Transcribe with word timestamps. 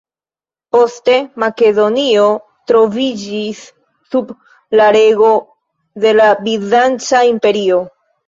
Poste, 0.75 1.17
Makedonio 1.41 2.23
troviĝis 2.71 3.61
sub 4.15 4.33
la 4.81 4.87
rego 4.97 5.29
de 6.07 6.15
la 6.21 6.31
Bizanca 6.47 7.21
imperio. 7.33 7.79